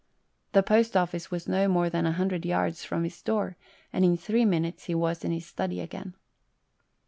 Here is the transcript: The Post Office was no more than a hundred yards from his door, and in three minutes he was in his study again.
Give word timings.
The 0.53 0.63
Post 0.63 0.97
Office 0.97 1.29
was 1.29 1.47
no 1.47 1.67
more 1.67 1.87
than 1.87 2.07
a 2.07 2.11
hundred 2.11 2.43
yards 2.43 2.83
from 2.83 3.03
his 3.03 3.21
door, 3.21 3.55
and 3.93 4.03
in 4.03 4.17
three 4.17 4.45
minutes 4.45 4.85
he 4.85 4.95
was 4.95 5.23
in 5.23 5.31
his 5.31 5.45
study 5.45 5.79
again. 5.79 6.15